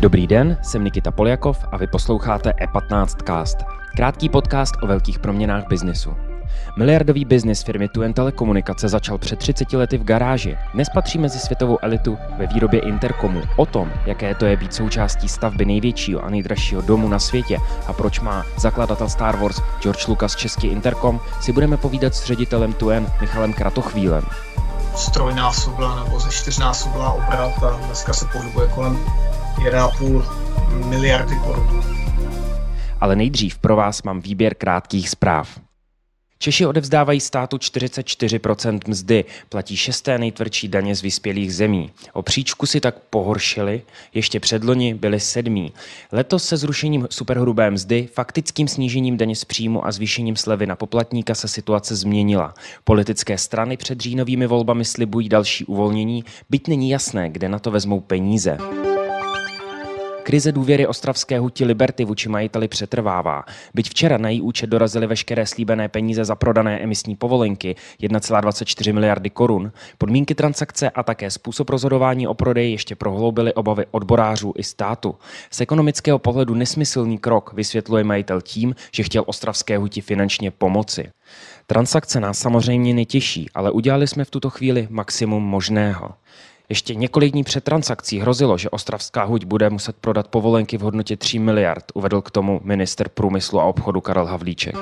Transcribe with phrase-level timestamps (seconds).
[0.00, 3.56] Dobrý den, jsem Nikita Poljakov a vy posloucháte E15 Cast,
[3.96, 6.31] krátký podcast o velkých proměnách biznesu.
[6.76, 10.56] Miliardový biznis firmy Tuen Telekomunikace začal před 30 lety v garáži.
[10.74, 13.42] Dnes patří mezi světovou elitu ve výrobě interkomu.
[13.56, 17.92] O tom, jaké to je být součástí stavby největšího a nejdražšího domu na světě a
[17.92, 23.06] proč má zakladatel Star Wars George Lucas český interkom, si budeme povídat s ředitelem Tuen
[23.20, 24.24] Michalem Kratochvílem
[24.96, 28.96] strojnásobila nebo ze čtyřnásobila obrat a dneska se pohybuje kolem
[29.56, 31.84] 1,5 miliardy korun.
[33.00, 35.58] Ale nejdřív pro vás mám výběr krátkých zpráv.
[36.42, 41.90] Češi odevzdávají státu 44% mzdy, platí šesté nejtvrdší daně z vyspělých zemí.
[42.12, 43.82] O příčku si tak pohoršili,
[44.14, 45.72] ještě předloni byli sedmí.
[46.12, 51.34] Letos se zrušením superhrubé mzdy, faktickým snížením daně z příjmu a zvýšením slevy na poplatníka
[51.34, 52.54] se situace změnila.
[52.84, 58.00] Politické strany před říjnovými volbami slibují další uvolnění, byť není jasné, kde na to vezmou
[58.00, 58.58] peníze.
[60.22, 63.44] Krize důvěry ostravské huti Liberty vůči majiteli přetrvává.
[63.74, 69.30] Byť včera na její účet dorazily veškeré slíbené peníze za prodané emisní povolenky 1,24 miliardy
[69.30, 75.14] korun, podmínky transakce a také způsob rozhodování o prodeji ještě prohloubily obavy odborářů i státu.
[75.50, 81.10] Z ekonomického pohledu nesmyslný krok vysvětluje majitel tím, že chtěl ostravské huti finančně pomoci.
[81.66, 86.10] Transakce nás samozřejmě netěší, ale udělali jsme v tuto chvíli maximum možného.
[86.72, 91.16] Ještě několik dní před transakcí hrozilo, že Ostravská huť bude muset prodat povolenky v hodnotě
[91.16, 94.76] 3 miliard, uvedl k tomu minister průmyslu a obchodu Karel Havlíček.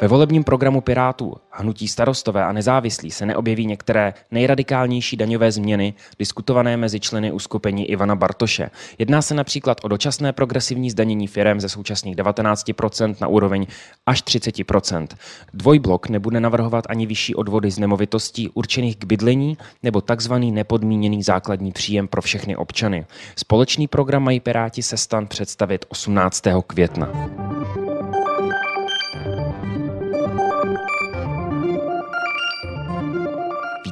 [0.00, 6.76] Ve volebním programu Pirátů, hnutí starostové a nezávislí se neobjeví některé nejradikálnější daňové změny diskutované
[6.76, 8.70] mezi členy uskupení Ivana Bartoše.
[8.98, 13.66] Jedná se například o dočasné progresivní zdanění firem ze současných 19% na úroveň
[14.06, 15.06] až 30%.
[15.54, 21.72] Dvojblok nebude navrhovat ani vyšší odvody z nemovitostí určených k bydlení nebo takzvaný nepodmíněný základní
[21.72, 23.06] příjem pro všechny občany.
[23.36, 26.44] Společný program mají Piráti se stan představit 18.
[26.66, 27.08] května.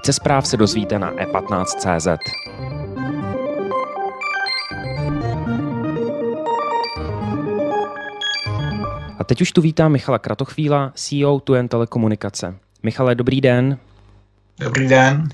[0.07, 2.07] Více zpráv se dozvíte na e15.cz.
[9.19, 12.55] A teď už tu vítám Michala Kratochvíla, CEO Tuen Telekomunikace.
[12.83, 13.79] Michale, dobrý den.
[14.61, 15.29] Dobrý den.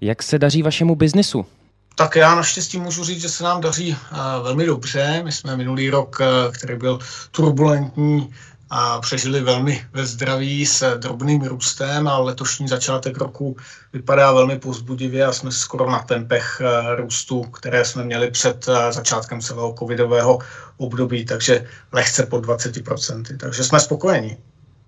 [0.00, 1.46] Jak se daří vašemu biznisu?
[1.94, 5.20] Tak já naštěstí můžu říct, že se nám daří uh, velmi dobře.
[5.24, 6.98] My jsme minulý rok, uh, který byl
[7.30, 8.34] turbulentní,
[8.70, 13.56] a přežili velmi ve zdraví s drobným růstem a letošní začátek roku
[13.92, 18.92] vypadá velmi pozbudivě a jsme skoro na tempech eh, růstu, které jsme měli před eh,
[18.92, 20.38] začátkem celého covidového
[20.76, 23.36] období, takže lehce pod 20%.
[23.36, 24.36] Takže jsme spokojeni.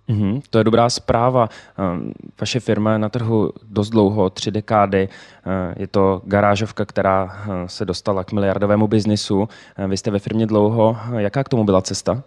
[0.08, 1.48] Mm-hmm, to je dobrá zpráva.
[1.78, 5.08] Ehm, vaše firma je na trhu dost dlouho, tři dekády.
[5.46, 9.48] Eh, je to garážovka, která se dostala k miliardovému biznisu.
[9.88, 10.96] Vy jste ve firmě dlouho.
[11.18, 12.22] Jaká k tomu byla cesta?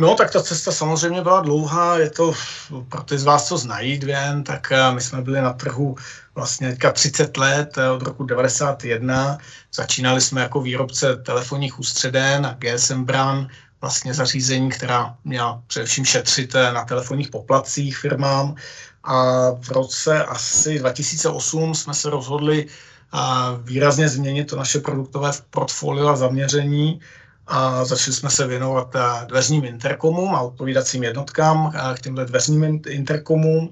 [0.00, 2.34] No, tak ta cesta samozřejmě byla dlouhá, je to
[2.88, 5.96] pro ty z vás, co znají Dvěn, tak eh, my jsme byli na trhu
[6.34, 9.38] vlastně teďka 30 let, eh, od roku 91.
[9.74, 13.48] Začínali jsme jako výrobce telefonních ústředen a GSM Bran,
[13.80, 18.54] vlastně zařízení, která měla především šetřit eh, na telefonních poplatcích firmám.
[19.04, 22.66] A v roce asi 2008 jsme se rozhodli
[23.62, 27.00] výrazně změnit to naše produktové portfolio a zaměření
[27.48, 32.80] a začali jsme se věnovat eh, dveřním interkomům a odpovídacím jednotkám eh, k těmhle dveřním
[32.88, 33.70] interkomům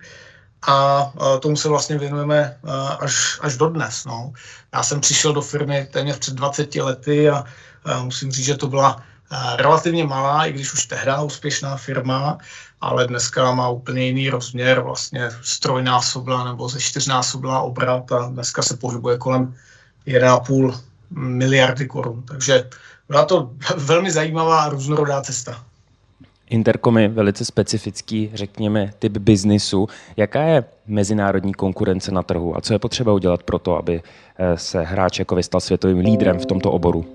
[0.66, 2.56] a eh, tomu se vlastně věnujeme
[3.00, 4.04] až, až do dnes.
[4.04, 4.32] No.
[4.74, 7.44] Já jsem přišel do firmy téměř před 20 lety a
[8.02, 9.02] musím říct, že to byla
[9.56, 12.38] relativně malá, i když už tehdy úspěšná firma,
[12.80, 18.76] ale dneska má úplně jiný rozměr, vlastně strojnásobila nebo ze čtyřnásobila obrat a dneska se
[18.76, 19.54] pohybuje kolem
[20.06, 22.22] 1,5 miliardy korun.
[22.22, 22.68] Takže
[23.08, 25.62] byla to velmi zajímavá a různorodá cesta.
[26.50, 29.88] Intercom je velice specifický, řekněme, typ biznisu.
[30.16, 34.02] Jaká je mezinárodní konkurence na trhu a co je potřeba udělat pro to, aby
[34.38, 37.06] eh, se hráč jako stal světovým lídrem v tomto oboru?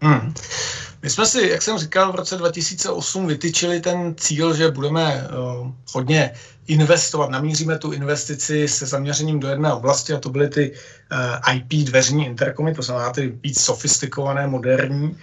[0.00, 0.34] Hmm.
[1.02, 5.28] My jsme si, jak jsem říkal, v roce 2008 vytyčili ten cíl, že budeme
[5.60, 6.32] uh, hodně
[6.66, 11.86] investovat, namíříme tu investici se zaměřením do jedné oblasti a to byly ty uh, IP
[11.86, 15.18] dveřní interkomy, to znamená ty víc sofistikované, moderní.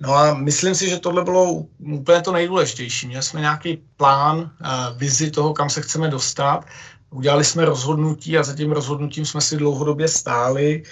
[0.00, 1.52] No a myslím si, že tohle bylo
[1.92, 3.06] úplně to nejdůležitější.
[3.06, 6.64] Měli jsme nějaký plán, uh, vizi toho, kam se chceme dostat.
[7.10, 10.82] Udělali jsme rozhodnutí a za tím rozhodnutím jsme si dlouhodobě stáli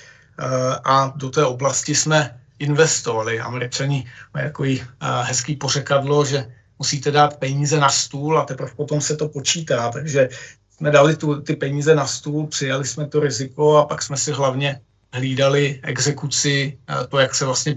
[0.84, 3.40] a do té oblasti jsme investovali.
[3.40, 4.86] Američani mají takový uh,
[5.22, 9.88] hezký pořekadlo, že musíte dát peníze na stůl a teprve potom se to počítá.
[9.88, 10.28] Takže
[10.76, 14.32] jsme dali tu, ty peníze na stůl, přijali jsme to riziko a pak jsme si
[14.32, 14.80] hlavně
[15.12, 16.78] hlídali exekuci,
[17.08, 17.76] to, jak se vlastně,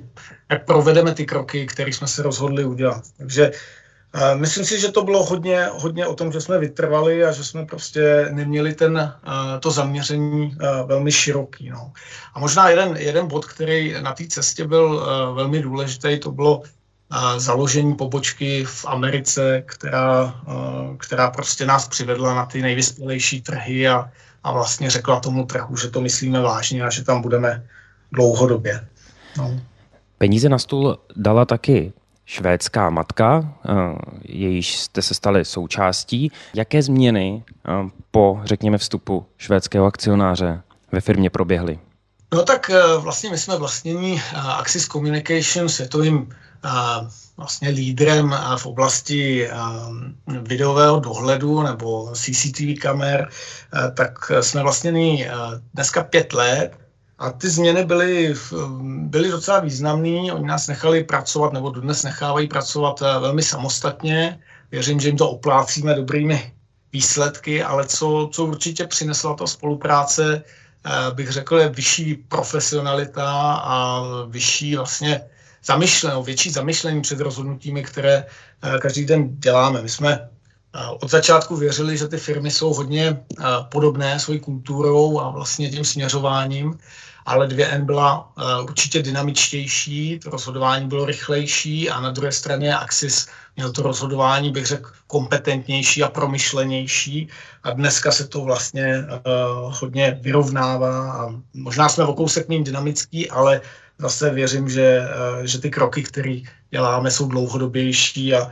[0.50, 3.04] jak provedeme ty kroky, které jsme se rozhodli udělat.
[3.18, 3.52] Takže
[4.36, 7.66] Myslím si, že to bylo hodně, hodně o tom, že jsme vytrvali a že jsme
[7.66, 9.14] prostě neměli ten,
[9.60, 11.70] to zaměření velmi široký.
[11.70, 11.92] No.
[12.34, 16.62] A možná jeden, jeden bod, který na té cestě byl velmi důležitý, to bylo
[17.38, 20.42] založení pobočky v Americe, která,
[20.98, 24.12] která prostě nás přivedla na ty nejvyspělejší trhy a,
[24.44, 27.64] a vlastně řekla tomu trhu, že to myslíme vážně a že tam budeme
[28.12, 28.88] dlouhodobě.
[29.38, 29.60] No.
[30.18, 31.94] Peníze na stůl dala taky
[32.28, 33.74] švédská matka, eh,
[34.24, 36.32] jejíž jste se stali součástí.
[36.54, 37.72] Jaké změny eh,
[38.12, 41.80] po, řekněme, vstupu švédského akcionáře ve firmě proběhly?
[42.34, 46.30] No tak eh, vlastně my jsme vlastnění Axis Communication světovým
[47.38, 49.50] vlastně lídrem v oblasti
[50.28, 53.30] videového dohledu nebo CCTV kamer,
[53.94, 55.26] tak jsme vlastnění
[55.74, 56.72] dneska pět let
[57.20, 58.36] a ty změny byly,
[58.86, 60.34] byly docela významné.
[60.34, 64.40] Oni nás nechali pracovat, nebo dnes nechávají pracovat eh, velmi samostatně.
[64.72, 66.54] Věřím, že jim to oplácíme dobrými
[66.94, 70.44] výsledky, ale co, co určitě přinesla ta spolupráce,
[70.86, 75.22] eh, bych řekl, je vyšší profesionalita a vyšší vlastně
[75.64, 79.82] zamyšlení, větší zamyšlení před rozhodnutími, které eh, každý den děláme.
[79.82, 80.30] My jsme
[81.00, 83.26] od začátku věřili, že ty firmy jsou hodně
[83.72, 86.78] podobné svojí kulturou a vlastně tím směřováním
[87.28, 88.32] ale 2N byla
[88.64, 94.66] určitě dynamičtější, to rozhodování bylo rychlejší a na druhé straně Axis měl to rozhodování, bych
[94.66, 97.28] řekl, kompetentnější a promyšlenější.
[97.64, 99.06] A dneska se to vlastně
[99.62, 103.62] hodně vyrovnává možná jsme o kousek méně dynamický, ale
[104.00, 105.02] zase věřím, že,
[105.44, 106.40] že ty kroky, které
[106.72, 108.52] děláme, jsou dlouhodobější a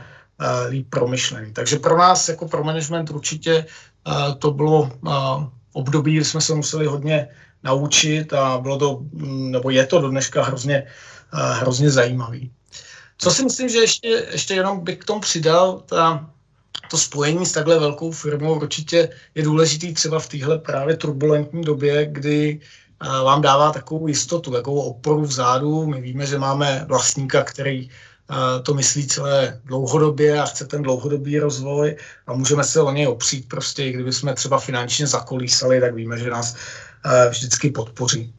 [0.68, 1.52] líp promyšlený.
[1.52, 3.66] Takže pro nás jako pro management určitě
[4.06, 7.28] uh, to bylo uh, období, kdy jsme se museli hodně
[7.66, 10.86] naučit a bylo to, mm, nebo je to do dneška hrozně,
[11.34, 12.50] eh, hrozně zajímavý.
[13.18, 16.30] Co si myslím, že ještě, ještě jenom bych k tomu přidal, ta,
[16.90, 22.06] to spojení s takhle velkou firmou určitě je důležitý třeba v téhle právě turbulentní době,
[22.06, 25.86] kdy eh, vám dává takovou jistotu, takovou oporu vzadu.
[25.86, 27.92] My víme, že máme vlastníka, který eh,
[28.62, 31.96] to myslí celé dlouhodobě a chce ten dlouhodobý rozvoj
[32.26, 36.18] a můžeme se o něj opřít prostě, i kdyby jsme třeba finančně zakolísali, tak víme,
[36.18, 36.56] že nás
[37.30, 38.32] vždycky podpoří.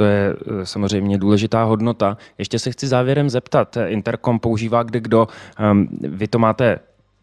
[0.00, 2.16] To je eh, samozřejmě důležitá hodnota.
[2.38, 3.76] Ještě se chci závěrem zeptat.
[3.86, 5.28] Intercom používá kde kdo.
[5.58, 6.78] Ehm, vy to máte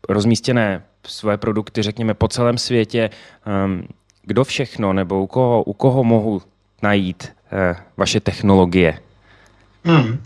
[0.10, 3.10] rozmístěné svoje produkty, řekněme, po celém světě.
[3.46, 3.88] Ehm,
[4.24, 6.42] kdo všechno nebo u koho, u koho mohu
[6.82, 9.00] najít eh, vaše technologie?
[9.84, 10.20] Hmm.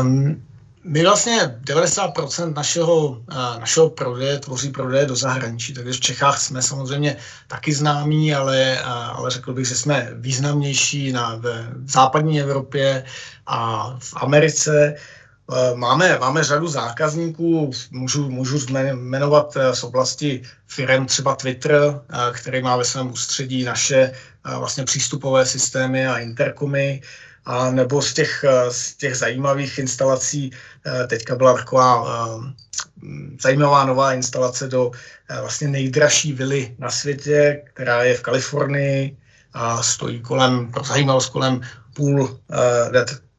[0.00, 0.42] Um,
[0.86, 3.22] my vlastně 90% našeho,
[3.58, 7.16] našeho prodeje tvoří prodeje do zahraničí, takže v Čechách jsme samozřejmě
[7.46, 13.04] taky známí, ale, ale řekl bych, že jsme významnější na, v západní Evropě
[13.46, 14.94] a v Americe.
[15.74, 18.58] Máme, máme řadu zákazníků, můžu, můžu
[18.94, 22.00] jmenovat z oblasti firm třeba Twitter,
[22.32, 24.12] který má ve svém ústředí naše
[24.58, 27.02] vlastně přístupové systémy a interkomy
[27.46, 32.52] a nebo z těch, eh, z těch zajímavých instalací eh, teďka byla taková eh,
[33.40, 34.90] zajímavá nová instalace do
[35.40, 39.16] vlastně nejdražší vily na světě, která je v Kalifornii
[39.52, 41.60] a stojí kolem, pro zajímavost, kolem
[41.94, 42.40] půl,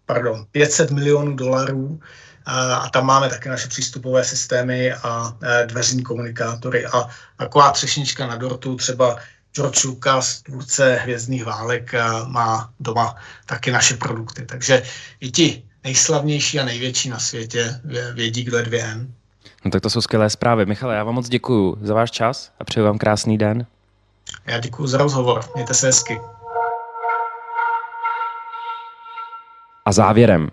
[0.05, 1.99] pardon, 500 milionů dolarů.
[2.45, 6.85] A tam máme také naše přístupové systémy a dveřní komunikátory.
[6.85, 9.17] A taková třešnička na dortu třeba
[9.57, 11.91] George Lucas, tvůrce Hvězdných válek,
[12.27, 14.45] má doma taky naše produkty.
[14.45, 14.83] Takže
[15.19, 17.81] i ti nejslavnější a největší na světě
[18.13, 19.07] vědí, kdo je 2N.
[19.65, 20.65] No tak to jsou skvělé zprávy.
[20.65, 23.65] Michale, já vám moc děkuji za váš čas a přeju vám krásný den.
[24.45, 25.43] Já děkuji za rozhovor.
[25.55, 26.19] Mějte se hezky.
[29.85, 30.51] A závěrem.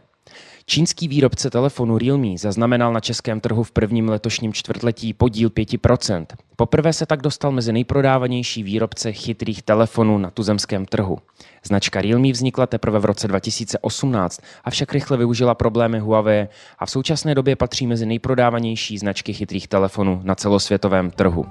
[0.66, 6.26] Čínský výrobce telefonu Realme zaznamenal na českém trhu v prvním letošním čtvrtletí podíl 5%.
[6.56, 11.18] Poprvé se tak dostal mezi nejprodávanější výrobce chytrých telefonů na tuzemském trhu.
[11.66, 17.34] Značka Realme vznikla teprve v roce 2018, avšak rychle využila problémy Huawei a v současné
[17.34, 21.44] době patří mezi nejprodávanější značky chytrých telefonů na celosvětovém trhu.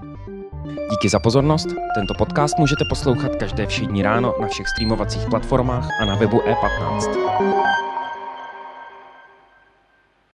[0.91, 1.67] Díky za pozornost.
[1.95, 7.72] Tento podcast můžete poslouchat každé všední ráno na všech streamovacích platformách a na webu e15.